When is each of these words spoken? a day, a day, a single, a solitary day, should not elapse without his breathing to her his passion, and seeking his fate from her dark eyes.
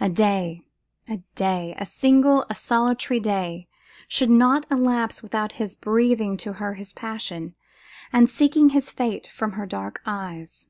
a 0.00 0.08
day, 0.08 0.64
a 1.06 1.18
day, 1.34 1.74
a 1.76 1.84
single, 1.84 2.46
a 2.48 2.54
solitary 2.54 3.20
day, 3.20 3.68
should 4.08 4.30
not 4.30 4.64
elapse 4.70 5.22
without 5.22 5.52
his 5.60 5.74
breathing 5.74 6.38
to 6.38 6.54
her 6.54 6.72
his 6.72 6.94
passion, 6.94 7.54
and 8.10 8.30
seeking 8.30 8.70
his 8.70 8.90
fate 8.90 9.26
from 9.26 9.52
her 9.52 9.66
dark 9.66 10.00
eyes. 10.06 10.64